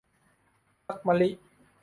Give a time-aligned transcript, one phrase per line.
[0.87, 1.29] พรรคมะลิ